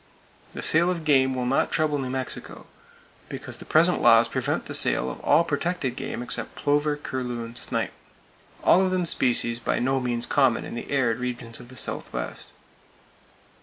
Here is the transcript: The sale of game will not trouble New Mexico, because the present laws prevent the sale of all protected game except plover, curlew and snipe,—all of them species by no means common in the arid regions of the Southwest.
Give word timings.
The 0.55 0.63
sale 0.63 0.89
of 0.89 1.03
game 1.05 1.35
will 1.35 1.45
not 1.45 1.71
trouble 1.71 1.99
New 1.99 2.09
Mexico, 2.09 2.65
because 3.29 3.57
the 3.57 3.65
present 3.65 4.01
laws 4.01 4.27
prevent 4.27 4.65
the 4.65 4.73
sale 4.73 5.11
of 5.11 5.19
all 5.19 5.43
protected 5.43 5.95
game 5.95 6.23
except 6.23 6.55
plover, 6.55 6.97
curlew 6.97 7.45
and 7.45 7.55
snipe,—all 7.55 8.83
of 8.83 8.89
them 8.89 9.05
species 9.05 9.59
by 9.59 9.77
no 9.77 9.99
means 9.99 10.25
common 10.25 10.65
in 10.65 10.73
the 10.73 10.89
arid 10.89 11.19
regions 11.19 11.59
of 11.59 11.67
the 11.67 11.77
Southwest. 11.77 12.51